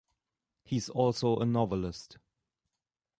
He 0.63 0.77
is 0.77 0.89
also 0.89 1.35
a 1.35 1.45
novelist. 1.45 2.17